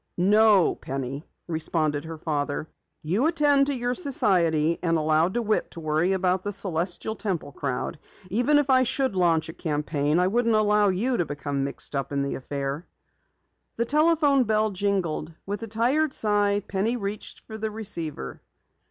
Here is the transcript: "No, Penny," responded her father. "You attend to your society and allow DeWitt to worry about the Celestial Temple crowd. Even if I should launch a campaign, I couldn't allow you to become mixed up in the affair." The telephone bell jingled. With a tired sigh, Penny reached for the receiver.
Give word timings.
"No, 0.17 0.73
Penny," 0.73 1.27
responded 1.45 2.05
her 2.05 2.17
father. 2.17 2.67
"You 3.03 3.27
attend 3.27 3.67
to 3.67 3.77
your 3.77 3.93
society 3.93 4.79
and 4.81 4.97
allow 4.97 5.29
DeWitt 5.29 5.69
to 5.69 5.79
worry 5.79 6.13
about 6.13 6.43
the 6.43 6.51
Celestial 6.51 7.13
Temple 7.15 7.51
crowd. 7.51 7.99
Even 8.31 8.57
if 8.57 8.71
I 8.71 8.81
should 8.81 9.15
launch 9.15 9.47
a 9.47 9.53
campaign, 9.53 10.17
I 10.17 10.27
couldn't 10.27 10.55
allow 10.55 10.87
you 10.89 11.17
to 11.17 11.25
become 11.25 11.63
mixed 11.63 11.95
up 11.95 12.11
in 12.11 12.23
the 12.23 12.33
affair." 12.33 12.87
The 13.75 13.85
telephone 13.85 14.45
bell 14.45 14.71
jingled. 14.71 15.35
With 15.45 15.61
a 15.61 15.67
tired 15.67 16.13
sigh, 16.13 16.63
Penny 16.67 16.97
reached 16.97 17.41
for 17.41 17.59
the 17.59 17.69
receiver. 17.69 18.41